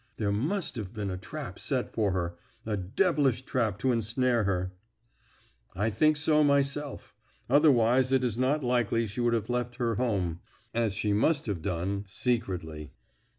There 0.15 0.31
must 0.31 0.77
have 0.77 0.95
been 0.95 1.11
a 1.11 1.15
trap 1.17 1.59
set 1.59 1.87
for 1.93 2.09
her 2.11 2.35
a 2.65 2.75
devilish 2.75 3.43
trap 3.43 3.77
to 3.77 3.91
ensnare 3.91 4.45
her." 4.45 4.73
"I 5.75 5.91
think 5.91 6.17
so 6.17 6.43
myself. 6.43 7.13
Otherwise 7.47 8.11
it 8.11 8.23
is 8.23 8.35
not 8.35 8.63
likely 8.63 9.05
she 9.05 9.21
would 9.21 9.35
have 9.35 9.47
left 9.47 9.75
her 9.75 9.93
home, 9.97 10.39
as 10.73 10.93
she 10.95 11.13
must 11.13 11.45
have 11.45 11.61
done, 11.61 12.05
secretly. 12.07 12.93